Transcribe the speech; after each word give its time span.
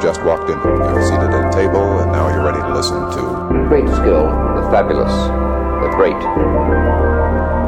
You've 0.00 0.16
just 0.16 0.24
walked 0.24 0.48
in. 0.48 0.56
You're 0.56 1.04
seated 1.04 1.28
at 1.28 1.44
a 1.44 1.52
table, 1.52 2.00
and 2.00 2.10
now 2.10 2.32
you're 2.32 2.40
ready 2.42 2.56
to 2.56 2.72
listen 2.72 2.96
to. 2.96 3.68
Great 3.68 3.84
skill, 3.84 4.32
the 4.56 4.64
fabulous, 4.72 5.12
the 5.12 5.92
great. 5.92 6.16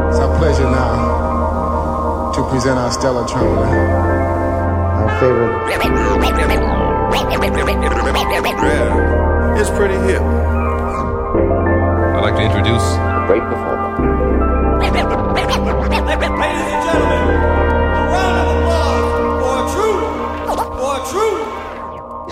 It's 0.08 0.16
our 0.16 0.32
pleasure 0.40 0.64
now 0.64 2.32
to 2.32 2.42
present 2.48 2.78
our 2.78 2.90
stellar 2.90 3.28
trumpeter, 3.28 3.68
our 3.68 5.20
favorite. 5.20 5.52
Yeah, 8.64 9.60
it's 9.60 9.68
pretty 9.68 10.00
hip. 10.08 10.22
I'd 12.16 12.22
like 12.22 12.36
to 12.36 12.44
introduce 12.48 12.96
A 12.96 13.24
great 13.28 13.42
performer. 13.42 14.51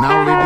Now, 0.00 0.39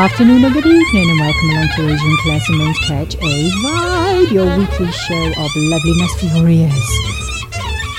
Afternoon, 0.00 0.42
or 0.46 0.50
good 0.50 0.64
evening, 0.64 1.10
and 1.10 1.20
welcome 1.20 1.50
along 1.50 1.68
to 1.76 1.92
Aja 1.92 2.06
and 2.06 2.18
Claire 2.20 2.40
Simone's 2.40 2.78
Catch 2.86 3.14
a 3.16 3.18
Vibe, 3.18 4.30
your 4.32 4.56
weekly 4.56 4.90
show 4.90 5.32
of 5.36 5.50
loveliness 5.54 6.18
for 6.18 6.24
your 6.38 6.48
ears. 6.48 6.90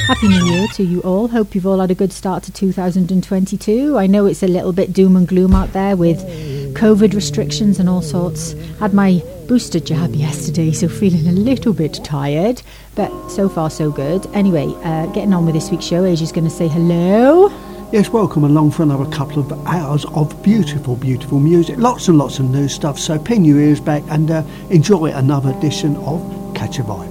Happy 0.08 0.28
New 0.30 0.46
Year 0.46 0.68
to 0.74 0.84
you 0.84 1.02
all. 1.02 1.28
Hope 1.28 1.54
you've 1.54 1.68
all 1.68 1.80
had 1.80 1.92
a 1.92 1.96
good 1.96 2.12
start 2.12 2.42
to 2.46 2.52
2022. 2.52 4.00
I 4.00 4.08
know 4.08 4.26
it's 4.26 4.42
a 4.42 4.48
little 4.48 4.74
bit 4.74 4.94
doom 4.94 5.16
and 5.16 5.28
gloom 5.28 5.54
out 5.54 5.74
there 5.74 5.96
with 5.96 6.18
COVID 6.74 7.14
restrictions 7.14 7.78
and 7.78 7.88
all 7.88 8.02
sorts. 8.02 8.54
Had 8.80 8.96
my 8.96 9.22
booster 9.48 9.80
jab 9.80 10.16
yesterday, 10.16 10.72
so 10.72 10.90
feeling 10.90 11.28
a 11.28 11.32
little 11.32 11.72
bit 11.72 12.04
tired, 12.04 12.64
but 12.96 13.30
so 13.30 13.48
far 13.48 13.70
so 13.70 13.92
good. 13.92 14.26
Anyway, 14.34 14.74
uh, 14.84 15.06
getting 15.14 15.34
on 15.34 15.46
with 15.46 15.54
this 15.54 15.70
week's 15.70 15.86
show, 15.86 16.04
Aja's 16.04 16.32
going 16.32 16.46
to 16.46 16.50
say 16.50 16.68
hello. 16.68 17.52
Yes, 17.92 18.08
welcome 18.08 18.46
along 18.46 18.72
for 18.72 18.84
another 18.84 19.06
couple 19.12 19.40
of 19.40 19.52
hours 19.68 20.06
of 20.14 20.42
beautiful, 20.42 20.96
beautiful 20.96 21.42
music. 21.42 21.78
Lots 21.78 22.08
and 22.08 22.18
lots 22.18 22.40
of 22.40 22.50
new 22.50 22.70
stuff. 22.70 22.98
So 22.98 23.20
pin 23.20 23.44
your 23.44 23.60
ears 23.60 23.82
back 23.82 24.02
and 24.08 24.32
uh, 24.32 24.44
enjoy 24.70 25.08
another 25.08 25.50
edition 25.50 25.98
of 25.98 26.22
Catch 26.56 26.80
a 26.80 26.84
Vibe. 26.84 27.11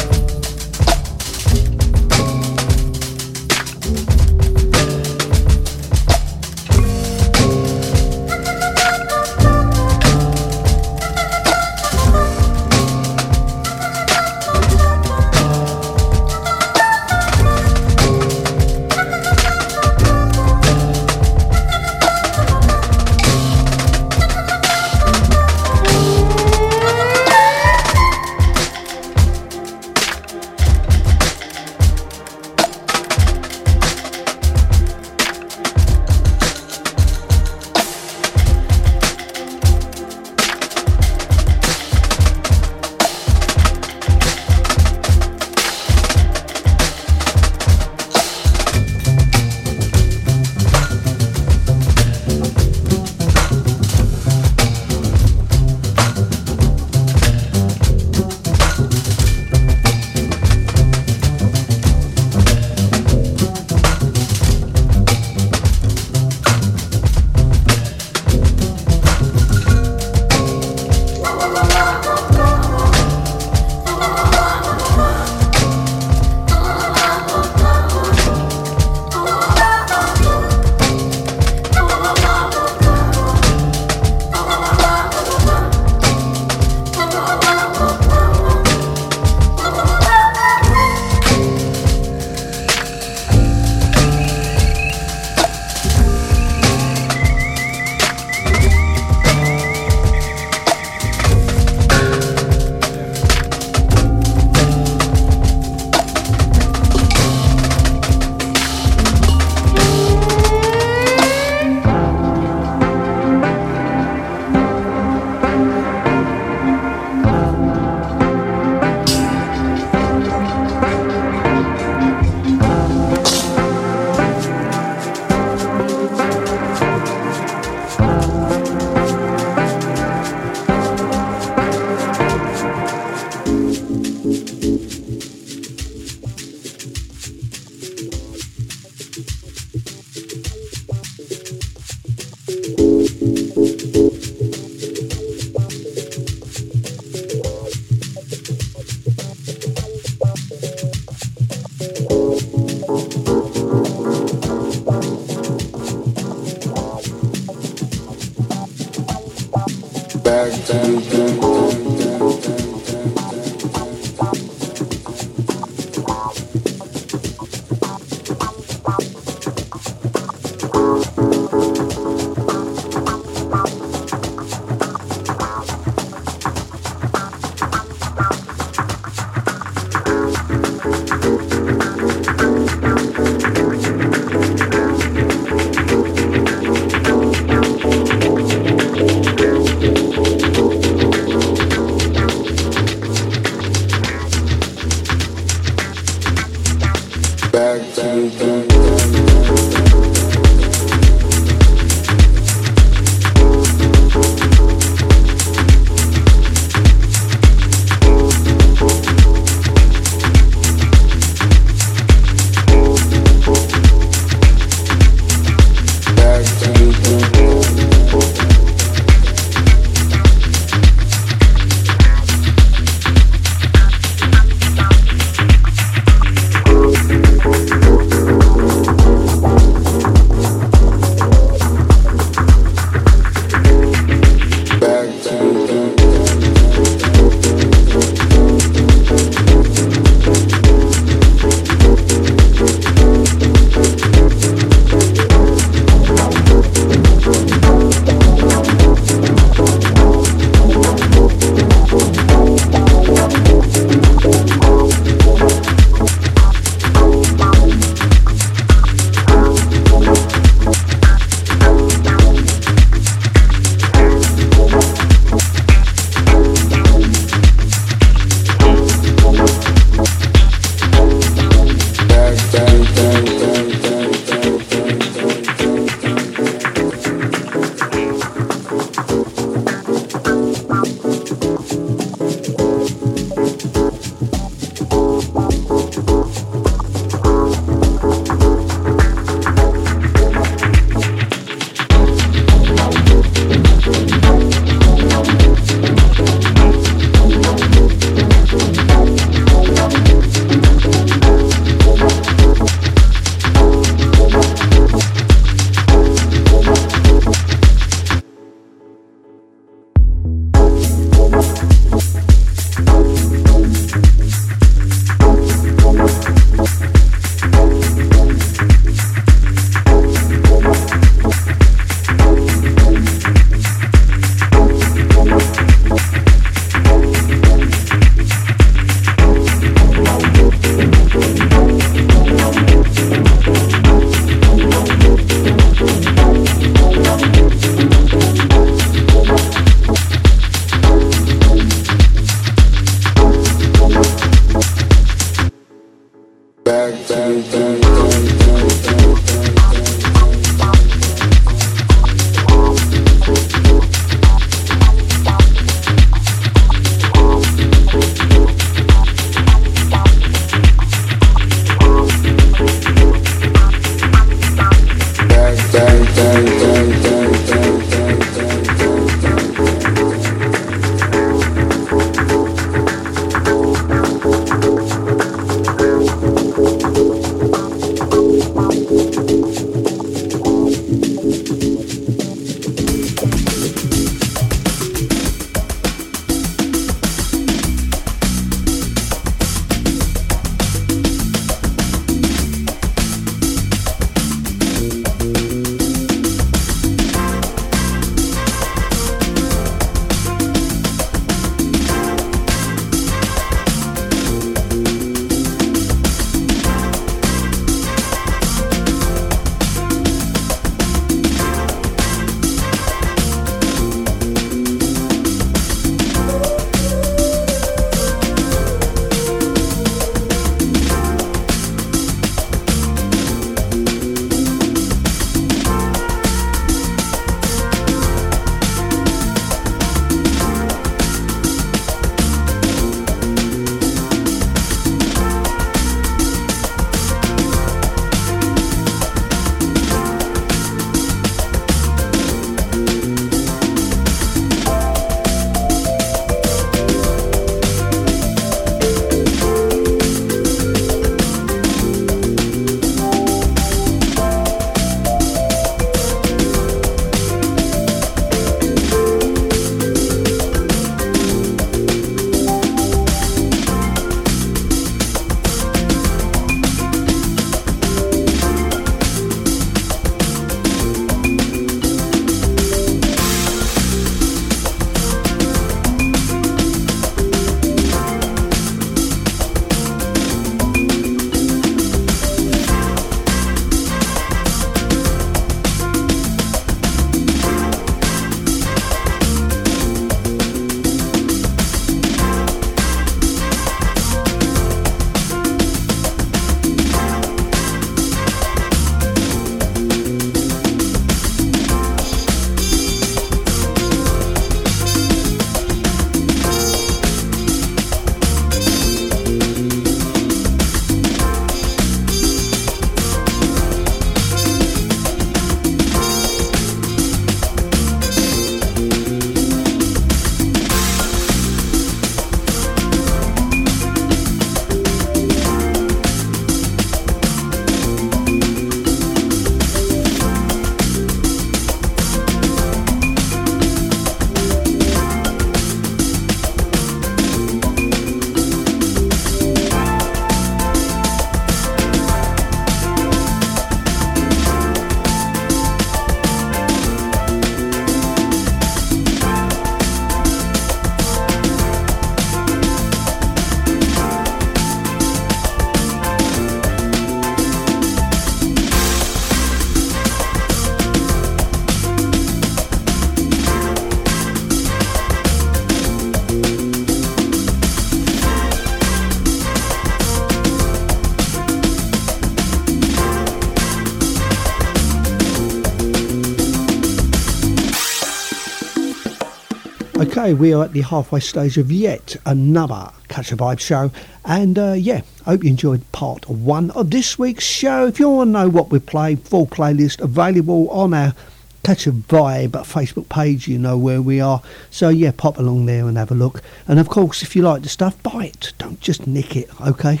Okay, 580.20 580.34
we 580.34 580.52
are 580.52 580.64
at 580.64 580.74
the 580.74 580.82
halfway 580.82 581.20
stage 581.20 581.56
of 581.56 581.72
yet 581.72 582.14
another 582.26 582.90
Catch 583.08 583.32
a 583.32 583.38
Vibe 583.38 583.58
show. 583.58 583.90
And 584.22 584.58
uh, 584.58 584.72
yeah, 584.72 585.00
hope 585.24 585.42
you 585.42 585.48
enjoyed 585.48 585.90
part 585.92 586.28
one 586.28 586.70
of 586.72 586.90
this 586.90 587.18
week's 587.18 587.46
show. 587.46 587.86
If 587.86 587.98
you 587.98 588.10
want 588.10 588.28
to 588.28 588.32
know 588.32 588.48
what 588.50 588.68
we 588.68 588.80
play, 588.80 589.14
full 589.14 589.46
playlist 589.46 589.98
available 589.98 590.68
on 590.68 590.92
our 590.92 591.14
Catch 591.62 591.86
a 591.86 591.92
Vibe 591.92 592.50
Facebook 592.50 593.08
page, 593.08 593.48
you 593.48 593.56
know 593.58 593.78
where 593.78 594.02
we 594.02 594.20
are. 594.20 594.42
So 594.68 594.90
yeah, 594.90 595.12
pop 595.16 595.38
along 595.38 595.64
there 595.64 595.88
and 595.88 595.96
have 595.96 596.10
a 596.10 596.14
look. 596.14 596.42
And 596.68 596.78
of 596.78 596.90
course, 596.90 597.22
if 597.22 597.34
you 597.34 597.40
like 597.40 597.62
the 597.62 597.70
stuff, 597.70 598.02
buy 598.02 598.26
it. 598.26 598.52
Don't 598.58 598.78
just 598.78 599.06
nick 599.06 599.36
it, 599.36 599.48
okay? 599.62 600.00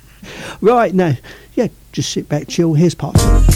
right 0.60 0.92
now, 0.92 1.14
yeah, 1.54 1.68
just 1.90 2.12
sit 2.12 2.28
back, 2.28 2.48
chill. 2.48 2.74
Here's 2.74 2.94
part 2.94 3.16
two. 3.16 3.53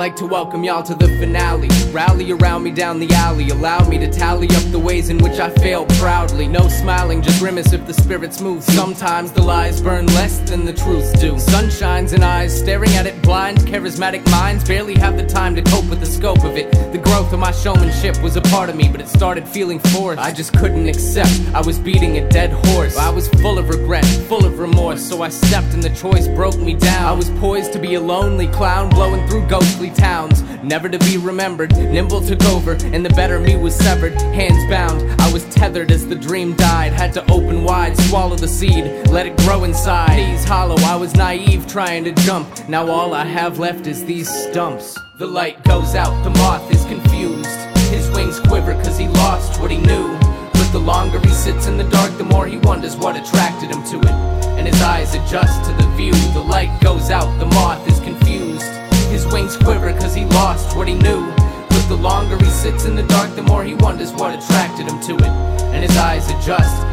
Like 0.00 0.16
to 0.16 0.24
welcome 0.24 0.64
y'all 0.64 0.82
to 0.82 0.94
the 0.94 1.08
finale. 1.18 1.68
Rally 1.92 2.32
around 2.32 2.62
me 2.62 2.70
down 2.70 2.98
the 2.98 3.12
alley. 3.12 3.50
Allow 3.50 3.86
me 3.86 3.98
to 3.98 4.10
tally 4.10 4.48
up 4.48 4.62
the 4.72 4.78
ways 4.78 5.10
in 5.10 5.18
which 5.18 5.38
I 5.38 5.50
fail 5.50 5.84
proudly. 6.00 6.48
No 6.48 6.68
smiling, 6.68 7.20
just 7.20 7.38
grimace 7.38 7.74
if 7.74 7.86
the 7.86 7.92
spirit's 7.92 8.40
move. 8.40 8.64
Sometimes 8.64 9.30
the 9.30 9.42
lies 9.42 9.82
burn 9.82 10.06
less 10.06 10.38
than 10.48 10.64
the 10.64 10.72
truths 10.72 11.12
do. 11.20 11.38
Sun 11.38 11.68
shines 11.68 12.14
in 12.14 12.22
eyes, 12.22 12.58
staring 12.58 12.88
at 12.92 13.06
it 13.06 13.19
blind. 13.30 13.58
Charismatic 13.58 14.28
minds 14.28 14.64
barely 14.64 14.96
have 14.96 15.16
the 15.16 15.24
time 15.24 15.54
to 15.54 15.62
cope 15.62 15.88
with 15.88 16.00
the 16.00 16.06
scope 16.06 16.42
of 16.42 16.56
it. 16.56 16.68
The 16.90 16.98
growth 16.98 17.32
of 17.32 17.38
my 17.38 17.52
showmanship 17.52 18.20
was 18.24 18.34
a 18.34 18.40
part 18.40 18.68
of 18.68 18.74
me, 18.74 18.88
but 18.88 19.00
it 19.00 19.06
started 19.06 19.46
feeling 19.46 19.78
forced. 19.78 20.20
I 20.20 20.32
just 20.32 20.52
couldn't 20.52 20.88
accept. 20.88 21.40
I 21.54 21.60
was 21.60 21.78
beating 21.78 22.18
a 22.18 22.28
dead 22.28 22.50
horse. 22.50 22.96
I 22.96 23.08
was 23.08 23.28
full 23.40 23.56
of 23.56 23.68
regret, 23.68 24.04
full 24.28 24.44
of 24.44 24.58
remorse. 24.58 25.00
So 25.08 25.22
I 25.22 25.28
stepped 25.28 25.72
and 25.74 25.80
the 25.80 25.90
choice 25.90 26.26
broke 26.26 26.58
me 26.58 26.74
down. 26.74 27.04
I 27.04 27.12
was 27.12 27.30
poised 27.38 27.72
to 27.74 27.78
be 27.78 27.94
a 27.94 28.00
lonely 28.00 28.48
clown 28.48 28.88
blowing 28.90 29.24
through 29.28 29.46
ghostly 29.46 29.90
towns, 29.90 30.42
never 30.62 30.88
to 30.88 30.98
be 30.98 31.16
remembered. 31.16 31.76
Nimble 31.76 32.20
took 32.20 32.42
over, 32.46 32.72
and 32.92 33.04
the 33.04 33.10
better 33.10 33.38
me 33.38 33.56
was 33.56 33.74
severed. 33.74 34.12
Hands 34.12 34.68
bound, 34.70 35.20
I 35.20 35.32
was 35.32 35.44
tethered 35.46 35.90
as 35.90 36.06
the 36.06 36.14
dream 36.14 36.54
died. 36.54 36.92
Had 36.92 37.12
to 37.14 37.30
open 37.30 37.64
wide, 37.64 37.96
swallow 37.96 38.36
the 38.36 38.48
seed, 38.48 39.08
let 39.08 39.26
it 39.26 39.36
grow 39.38 39.64
inside. 39.64 40.16
Knees 40.16 40.44
hollow, 40.44 40.76
I 40.78 40.96
was 40.96 41.14
naive, 41.14 41.66
trying 41.66 42.04
to 42.04 42.12
jump. 42.12 42.68
Now 42.68 42.88
all 42.88 43.14
I 43.14 43.24
have 43.24 43.58
left 43.58 43.86
is 43.86 44.04
these 44.04 44.28
stumps. 44.28 44.98
The 45.18 45.26
light 45.26 45.62
goes 45.64 45.94
out, 45.94 46.22
the 46.24 46.30
moth 46.30 46.72
is 46.72 46.84
confused. 46.84 47.48
His 47.90 48.10
wings 48.10 48.38
quiver 48.40 48.74
cause 48.74 48.98
he 48.98 49.08
lost 49.08 49.60
what 49.60 49.70
he 49.70 49.78
knew. 49.78 50.16
But 50.52 50.70
the 50.72 50.80
longer 50.80 51.18
he 51.20 51.30
sits 51.30 51.66
in 51.66 51.76
the 51.76 51.88
dark, 51.90 52.16
the 52.18 52.24
more 52.24 52.46
he 52.46 52.58
wonders 52.58 52.96
what 52.96 53.16
attracted 53.16 53.70
him 53.70 53.82
to 53.84 53.98
it. 53.98 54.14
And 54.58 54.66
his 54.66 54.80
eyes 54.80 55.14
adjust 55.14 55.64
to 55.64 55.72
the 55.72 55.88
view. 55.96 56.12
The 56.32 56.40
light 56.40 56.80
goes 56.80 57.10
out, 57.10 57.38
the 57.38 57.46
moth 57.46 57.89
wings 59.30 59.56
quiver 59.56 59.92
cause 59.92 60.14
he 60.14 60.24
lost 60.26 60.76
what 60.76 60.88
he 60.88 60.94
knew. 60.94 61.26
But 61.68 61.86
the 61.88 61.96
longer 61.96 62.36
he 62.36 62.50
sits 62.50 62.84
in 62.84 62.94
the 62.94 63.02
dark, 63.04 63.34
the 63.34 63.42
more 63.42 63.64
he 63.64 63.74
wonders 63.74 64.12
what 64.12 64.34
attracted 64.34 64.88
him 64.88 65.00
to 65.00 65.14
it. 65.16 65.30
And 65.72 65.82
his 65.82 65.96
eyes 65.96 66.28
adjust 66.30 66.89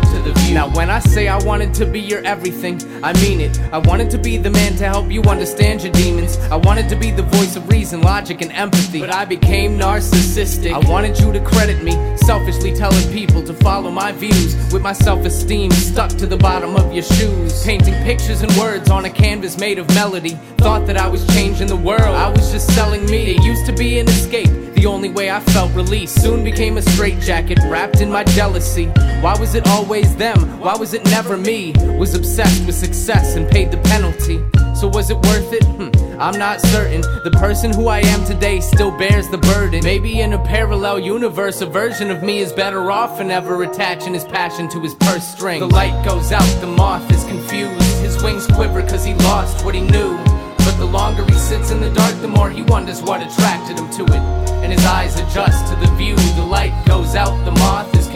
Now, 0.51 0.69
when 0.73 0.89
I 0.89 0.99
say 0.99 1.27
I 1.27 1.37
wanted 1.43 1.73
to 1.75 1.85
be 1.85 1.99
your 1.99 2.23
everything, 2.25 2.81
I 3.03 3.13
mean 3.21 3.41
it. 3.41 3.59
I 3.71 3.77
wanted 3.77 4.09
to 4.11 4.17
be 4.17 4.37
the 4.37 4.49
man 4.49 4.75
to 4.77 4.85
help 4.85 5.11
you 5.11 5.21
understand 5.23 5.83
your 5.83 5.91
demons. 5.93 6.37
I 6.51 6.55
wanted 6.55 6.89
to 6.89 6.95
be 6.95 7.11
the 7.11 7.23
voice 7.23 7.55
of 7.55 7.69
reason, 7.69 8.01
logic, 8.01 8.41
and 8.41 8.51
empathy. 8.51 8.99
But 8.99 9.13
I 9.13 9.25
became 9.25 9.77
narcissistic. 9.77 10.73
I 10.73 10.89
wanted 10.89 11.19
you 11.19 11.31
to 11.33 11.39
credit 11.39 11.83
me, 11.83 11.93
selfishly 12.17 12.73
telling 12.75 13.11
people 13.11 13.43
to 13.43 13.53
follow 13.53 13.91
my 13.91 14.11
views. 14.11 14.55
With 14.73 14.81
my 14.81 14.93
self 14.93 15.25
esteem 15.25 15.71
stuck 15.71 16.09
to 16.11 16.25
the 16.25 16.37
bottom 16.37 16.75
of 16.75 16.93
your 16.93 17.03
shoes. 17.03 17.63
Painting 17.63 17.95
pictures 18.03 18.41
and 18.41 18.51
words 18.57 18.89
on 18.89 19.05
a 19.05 19.09
canvas 19.09 19.57
made 19.57 19.79
of 19.79 19.87
melody. 19.93 20.37
Thought 20.57 20.87
that 20.87 20.97
I 20.97 21.07
was 21.07 21.25
changing 21.27 21.67
the 21.67 21.75
world. 21.75 22.15
I 22.15 22.29
was 22.29 22.51
just 22.51 22.73
selling 22.73 23.05
me. 23.05 23.35
It 23.35 23.43
used 23.43 23.65
to 23.67 23.73
be 23.73 23.99
an 23.99 24.07
escape. 24.07 24.49
The 24.77 24.85
only 24.85 25.09
way 25.09 25.31
I 25.31 25.39
felt 25.39 25.73
release 25.73 26.13
soon 26.13 26.43
became 26.43 26.77
a 26.77 26.83
straitjacket 26.83 27.57
wrapped 27.63 27.99
in 27.99 28.11
my 28.11 28.23
jealousy. 28.23 28.85
Why 29.21 29.35
was 29.39 29.55
it 29.55 29.67
always 29.67 30.15
them? 30.17 30.59
Why 30.59 30.75
was 30.75 30.93
it 30.93 31.05
never 31.05 31.37
me? 31.37 31.73
Was 31.97 32.15
obsessed 32.15 32.65
with 32.65 32.75
success 32.75 33.35
and 33.35 33.49
paid 33.49 33.71
the 33.71 33.77
penalty. 33.77 34.43
So 34.75 34.87
was 34.87 35.09
it 35.09 35.17
worth 35.17 35.53
it? 35.53 35.63
Hmm, 35.63 36.19
I'm 36.19 36.37
not 36.37 36.61
certain. 36.61 37.01
The 37.01 37.35
person 37.39 37.73
who 37.73 37.87
I 37.87 37.99
am 37.99 38.25
today 38.25 38.59
still 38.59 38.95
bears 38.97 39.27
the 39.29 39.37
burden. 39.37 39.83
Maybe 39.83 40.21
in 40.21 40.33
a 40.33 40.43
parallel 40.43 40.99
universe, 40.99 41.61
a 41.61 41.65
version 41.65 42.11
of 42.11 42.23
me 42.23 42.39
is 42.39 42.51
better 42.51 42.91
off 42.91 43.19
and 43.19 43.31
ever 43.31 43.63
attaching 43.63 44.13
his 44.13 44.23
passion 44.25 44.69
to 44.69 44.79
his 44.79 44.93
purse 44.95 45.27
string. 45.27 45.59
The 45.59 45.67
light 45.67 46.05
goes 46.05 46.31
out, 46.31 46.47
the 46.61 46.67
moth 46.67 47.09
is 47.11 47.23
confused. 47.23 47.81
His 48.03 48.21
wings 48.21 48.45
quiver 48.47 48.81
cause 48.81 49.03
he 49.03 49.13
lost 49.15 49.65
what 49.65 49.75
he 49.75 49.81
knew. 49.81 50.17
But 50.57 50.77
the 50.77 50.85
longer 50.85 51.25
he 51.25 51.37
sits 51.39 51.71
in 51.71 51.79
the 51.79 51.91
dark, 51.91 52.19
the 52.21 52.27
more 52.27 52.49
he 52.49 52.61
wonders 52.63 53.01
what 53.01 53.21
attracted 53.21 53.79
him 53.79 53.89
to 53.91 54.03
it. 54.03 54.21
And 54.63 54.71
his 54.71 54.85
eyes 54.85 55.17
adjust 55.19 55.71
to 55.71 55.79
the 55.79 55.91
view. 55.95 56.15
The 56.35 56.45
light 56.45 56.73
goes 56.85 57.15
out, 57.15 57.33
the 57.45 57.51
moth 57.51 57.95
is 57.95 58.06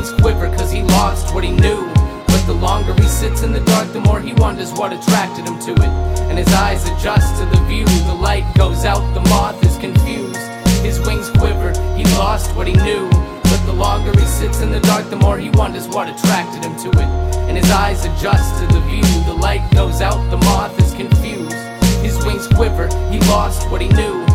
wings 0.00 0.20
quiver 0.22 0.48
cause 0.56 0.70
he 0.70 0.82
lost 0.82 1.34
what 1.34 1.44
he 1.44 1.50
knew. 1.50 1.86
But 2.26 2.42
the 2.46 2.54
longer 2.54 2.94
he 2.94 3.06
sits 3.06 3.42
in 3.42 3.52
the 3.52 3.60
dark, 3.60 3.92
the 3.92 4.00
more 4.00 4.20
he 4.20 4.32
wonders 4.34 4.72
what 4.72 4.92
attracted 4.92 5.46
him 5.46 5.58
to 5.60 5.72
it. 5.72 5.92
And 6.30 6.38
his 6.38 6.48
eyes 6.54 6.88
adjust 6.88 7.38
to 7.38 7.44
the 7.46 7.62
view. 7.64 7.84
The 7.84 8.14
light 8.14 8.46
goes 8.54 8.84
out, 8.86 9.02
the 9.12 9.20
moth 9.28 9.62
is 9.62 9.76
confused. 9.76 10.40
His 10.82 11.00
wings 11.00 11.28
quiver, 11.30 11.72
he 11.96 12.04
lost 12.16 12.54
what 12.56 12.66
he 12.66 12.72
knew. 12.72 13.10
But 13.42 13.62
the 13.66 13.74
longer 13.74 14.18
he 14.18 14.26
sits 14.26 14.60
in 14.62 14.70
the 14.70 14.80
dark, 14.80 15.10
the 15.10 15.16
more 15.16 15.38
he 15.38 15.50
wonders 15.50 15.86
what 15.88 16.08
attracted 16.08 16.64
him 16.64 16.76
to 16.78 16.88
it. 16.98 17.10
And 17.48 17.56
his 17.58 17.70
eyes 17.70 18.04
adjust 18.06 18.58
to 18.60 18.66
the 18.72 18.80
view. 18.80 19.04
The 19.24 19.34
light 19.34 19.68
goes 19.72 20.00
out, 20.00 20.30
the 20.30 20.38
moth 20.38 20.78
is 20.80 20.94
confused. 20.94 21.52
His 22.00 22.16
wings 22.24 22.46
quiver, 22.48 22.88
he 23.10 23.18
lost 23.28 23.70
what 23.70 23.82
he 23.82 23.88
knew. 23.88 24.29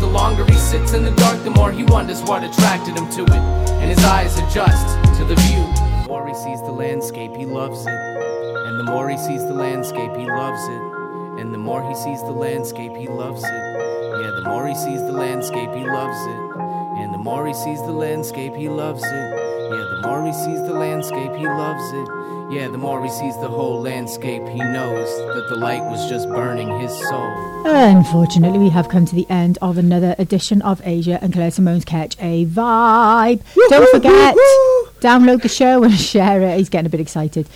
The 0.00 0.06
longer 0.06 0.44
he 0.46 0.58
sits 0.58 0.92
in 0.94 1.04
the 1.04 1.10
dark, 1.12 1.42
the 1.44 1.50
more 1.50 1.72
he 1.72 1.84
wonders 1.84 2.22
what 2.22 2.44
attracted 2.44 2.96
him 2.96 3.08
to 3.10 3.22
it. 3.24 3.42
And 3.80 3.90
his 3.90 4.04
eyes 4.04 4.38
adjust 4.38 4.86
to 5.18 5.24
the 5.24 5.34
view. 5.34 5.62
The 6.02 6.06
more 6.08 6.26
he 6.26 6.34
sees 6.34 6.60
the 6.62 6.72
landscape, 6.72 7.34
he 7.36 7.44
loves 7.44 7.86
it. 7.86 7.92
And 7.92 8.78
the 8.78 8.84
more 8.84 9.08
he 9.08 9.16
sees 9.16 9.44
the 9.44 9.52
landscape, 9.52 10.14
he 10.16 10.26
loves 10.26 10.62
it. 10.62 10.82
And 11.40 11.52
the 11.52 11.58
more 11.58 11.86
he 11.86 11.94
sees 11.94 12.20
the 12.22 12.32
landscape, 12.32 12.96
he 12.96 13.06
loves 13.08 13.42
it. 13.44 13.50
Yeah, 13.50 14.30
the 14.34 14.42
more 14.46 14.66
he 14.66 14.74
sees 14.74 15.00
the 15.02 15.12
landscape, 15.12 15.72
he 15.74 15.84
loves 15.84 16.18
it. 16.26 16.40
And 16.98 17.14
the 17.14 17.18
more 17.18 17.46
he 17.46 17.54
sees 17.54 17.80
the 17.82 17.92
landscape, 17.92 18.54
he 18.54 18.68
loves 18.68 19.02
it. 19.04 19.10
Yeah, 19.70 19.86
the 19.94 20.00
more 20.04 20.24
he 20.24 20.32
sees 20.32 20.62
the 20.66 20.74
landscape, 20.74 21.34
he 21.34 21.46
loves 21.46 21.92
it. 21.92 22.08
Yeah, 22.50 22.68
the 22.68 22.78
more 22.78 23.04
he 23.04 23.10
sees 23.10 23.38
the 23.40 23.48
whole 23.48 23.82
landscape, 23.82 24.42
he 24.48 24.58
knows 24.58 25.06
that 25.34 25.48
the 25.50 25.56
light 25.56 25.82
was 25.82 26.08
just 26.08 26.26
burning 26.28 26.80
his 26.80 26.90
soul. 27.08 27.66
Unfortunately, 27.66 28.58
we 28.58 28.70
have 28.70 28.88
come 28.88 29.04
to 29.04 29.14
the 29.14 29.26
end 29.28 29.58
of 29.60 29.76
another 29.76 30.14
edition 30.18 30.62
of 30.62 30.80
Aja 30.80 31.18
and 31.20 31.34
Claire 31.34 31.50
Simone's 31.50 31.84
Catch 31.84 32.16
a 32.20 32.46
Vibe. 32.46 33.42
Don't 33.68 33.90
forget, 33.90 34.34
download 35.00 35.42
the 35.42 35.48
show 35.50 35.84
and 35.84 35.92
share 35.98 36.40
it. 36.40 36.56
He's 36.56 36.70
getting 36.70 36.86
a 36.86 36.90
bit 36.90 37.00
excited. 37.00 37.46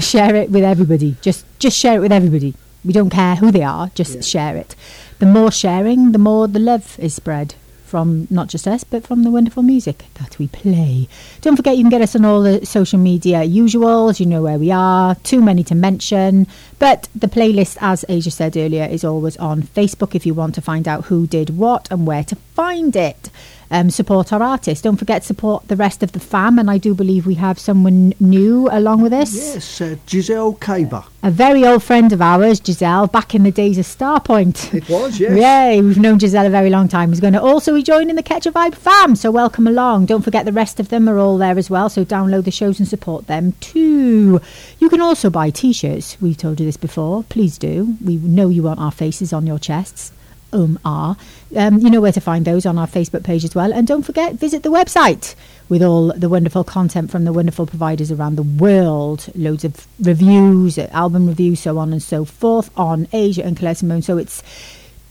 Share 0.00 0.34
it 0.34 0.50
with 0.50 0.64
everybody. 0.64 1.14
Just, 1.20 1.44
just 1.60 1.78
share 1.78 1.98
it 1.98 2.00
with 2.00 2.12
everybody. 2.12 2.54
We 2.84 2.92
don't 2.92 3.10
care 3.10 3.36
who 3.36 3.52
they 3.52 3.62
are. 3.62 3.92
Just 3.94 4.24
share 4.24 4.56
it. 4.56 4.74
The 5.20 5.26
more 5.26 5.52
sharing, 5.52 6.10
the 6.10 6.18
more 6.18 6.48
the 6.48 6.58
love 6.58 6.98
is 6.98 7.14
spread 7.14 7.54
from 7.92 8.26
not 8.30 8.48
just 8.48 8.66
us, 8.66 8.84
but 8.84 9.06
from 9.06 9.22
the 9.22 9.30
wonderful 9.30 9.62
music 9.62 10.06
that 10.14 10.38
we 10.38 10.48
play. 10.48 11.06
Don't 11.42 11.56
forget, 11.56 11.76
you 11.76 11.84
can 11.84 11.90
get 11.90 12.00
us 12.00 12.16
on 12.16 12.24
all 12.24 12.42
the 12.42 12.64
social 12.64 12.98
media 12.98 13.40
usuals. 13.42 14.18
You 14.18 14.24
know 14.24 14.42
where 14.42 14.58
we 14.58 14.70
are. 14.70 15.14
Too 15.16 15.42
many 15.42 15.62
to 15.64 15.74
mention. 15.74 16.46
But 16.78 17.10
the 17.14 17.26
playlist, 17.26 17.76
as 17.82 18.02
Aja 18.08 18.30
said 18.30 18.56
earlier, 18.56 18.86
is 18.86 19.04
always 19.04 19.36
on 19.36 19.62
Facebook 19.62 20.14
if 20.14 20.24
you 20.24 20.32
want 20.32 20.54
to 20.54 20.62
find 20.62 20.88
out 20.88 21.04
who 21.04 21.26
did 21.26 21.58
what 21.58 21.86
and 21.90 22.06
where 22.06 22.24
to 22.24 22.36
find 22.54 22.96
it. 22.96 23.28
Um, 23.72 23.88
support 23.88 24.34
our 24.34 24.42
artists. 24.42 24.82
Don't 24.82 24.98
forget, 24.98 25.24
support 25.24 25.66
the 25.68 25.76
rest 25.76 26.02
of 26.02 26.12
the 26.12 26.20
fam. 26.20 26.58
And 26.58 26.70
I 26.70 26.76
do 26.76 26.94
believe 26.94 27.24
we 27.26 27.36
have 27.36 27.58
someone 27.58 28.12
new 28.20 28.68
along 28.70 29.00
with 29.00 29.14
us. 29.14 29.34
Yes, 29.34 29.80
uh, 29.80 29.96
Giselle 30.06 30.52
Caber. 30.52 31.04
A 31.22 31.30
very 31.30 31.64
old 31.64 31.82
friend 31.82 32.12
of 32.12 32.20
ours, 32.20 32.60
Giselle, 32.62 33.06
back 33.06 33.34
in 33.34 33.44
the 33.44 33.50
days 33.50 33.78
of 33.78 33.86
Starpoint. 33.86 34.74
It 34.74 34.86
was, 34.90 35.18
yes. 35.18 35.38
Yay, 35.38 35.80
we've 35.80 35.98
known 35.98 36.18
Giselle 36.18 36.44
a 36.46 36.50
very 36.50 36.68
long 36.68 36.86
time. 36.86 37.08
He's 37.08 37.20
going 37.20 37.32
to 37.32 37.40
also 37.40 37.74
be 37.74 37.82
joining 37.82 38.16
the 38.16 38.22
Catch 38.22 38.44
a 38.44 38.52
Vibe 38.52 38.74
fam, 38.74 39.16
so 39.16 39.30
welcome 39.30 39.66
along. 39.66 40.04
Don't 40.06 40.22
forget 40.22 40.44
the 40.44 40.52
rest 40.52 40.78
of 40.78 40.90
them 40.90 41.08
are 41.08 41.18
all 41.18 41.38
there 41.38 41.56
as 41.56 41.70
well, 41.70 41.88
so 41.88 42.04
download 42.04 42.44
the 42.44 42.50
shows 42.50 42.78
and 42.78 42.86
support 42.86 43.26
them 43.26 43.52
too. 43.60 44.40
You 44.80 44.90
can 44.90 45.00
also 45.00 45.30
buy 45.30 45.48
t 45.48 45.72
shirts. 45.72 46.20
We've 46.20 46.36
told 46.36 46.60
you 46.60 46.66
this 46.66 46.76
before. 46.76 47.22
Please 47.24 47.56
do. 47.56 47.96
We 48.04 48.16
know 48.16 48.50
you 48.50 48.64
want 48.64 48.80
our 48.80 48.92
faces 48.92 49.32
on 49.32 49.46
your 49.46 49.58
chests. 49.58 50.12
Um, 50.52 50.78
are. 50.84 51.16
Um, 51.56 51.78
you 51.78 51.88
know 51.88 52.00
where 52.00 52.12
to 52.12 52.20
find 52.20 52.44
those 52.44 52.66
on 52.66 52.78
our 52.78 52.86
Facebook 52.86 53.24
page 53.24 53.44
as 53.44 53.54
well. 53.54 53.72
And 53.72 53.86
don't 53.86 54.02
forget, 54.02 54.34
visit 54.34 54.62
the 54.62 54.70
website 54.70 55.34
with 55.68 55.82
all 55.82 56.12
the 56.12 56.28
wonderful 56.28 56.64
content 56.64 57.10
from 57.10 57.24
the 57.24 57.32
wonderful 57.32 57.66
providers 57.66 58.12
around 58.12 58.36
the 58.36 58.42
world. 58.42 59.26
Loads 59.34 59.64
of 59.64 59.86
reviews, 60.00 60.76
uh, 60.76 60.88
album 60.92 61.26
reviews, 61.26 61.60
so 61.60 61.78
on 61.78 61.92
and 61.92 62.02
so 62.02 62.24
forth 62.24 62.70
on 62.76 63.08
Aja 63.12 63.42
and 63.44 63.56
Claire 63.56 63.74
Simone. 63.74 64.02
So 64.02 64.18
it's 64.18 64.42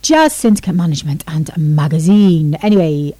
just 0.01 0.37
Syndicate 0.37 0.75
Management 0.75 1.23
and 1.27 1.49
Magazine. 1.57 2.55
Anyway, 2.61 3.13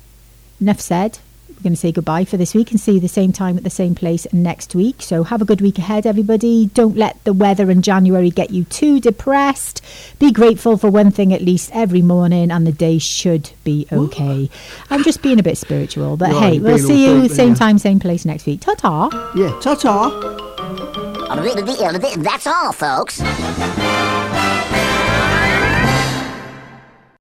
enough 0.60 0.80
said. 0.80 1.20
We're 1.62 1.70
going 1.70 1.74
to 1.74 1.80
say 1.80 1.92
goodbye 1.92 2.26
for 2.26 2.38
this 2.38 2.56
week 2.56 2.72
and 2.72 2.80
see 2.80 2.94
you 2.94 3.00
the 3.00 3.08
same 3.08 3.32
time 3.32 3.56
at 3.56 3.64
the 3.64 3.70
same 3.70 3.94
place 3.94 4.26
next 4.34 4.74
week. 4.74 5.04
So 5.04 5.22
have 5.22 5.44
a 5.44 5.46
good 5.46 5.62
week 5.62 5.78
ahead, 5.78 6.08
everybody. 6.08 6.66
Don't 6.74 6.98
let 6.98 7.24
the 7.24 7.34
weather 7.34 7.70
in 7.70 7.84
January 7.84 8.32
get 8.32 8.50
you 8.50 8.64
too 8.64 9.00
depressed. 9.00 9.80
Be 10.18 10.32
grateful 10.32 10.76
for 10.76 10.90
one 10.90 11.12
thing 11.12 11.32
at 11.32 11.44
least 11.44 11.70
every 11.72 12.02
morning, 12.02 12.50
and 12.50 12.66
the 12.66 12.72
day 12.72 12.98
should 12.98 13.52
be 13.64 13.86
okay. 13.92 14.50
I'm 14.90 15.04
just 15.04 15.22
being 15.22 15.38
a 15.38 15.44
bit 15.44 15.56
spiritual, 15.56 16.18
but 16.18 16.32
You 16.32 16.36
are, 16.36 16.42
hey, 16.42 16.54
you're 16.56 16.64
we'll 16.64 16.80
see 16.80 17.06
you 17.06 17.22
deep, 17.22 17.32
same 17.32 17.50
yeah. 17.50 17.54
time, 17.56 17.78
same 17.78 18.00
place 18.00 18.26
next 18.26 18.48
week. 18.48 18.62
Ta 18.62 18.74
ta. 18.74 19.32
Yeah, 19.36 19.56
ta 19.62 19.76
ta. 19.76 20.10
That's 22.24 22.48
all, 22.48 22.72
folks. 22.72 23.22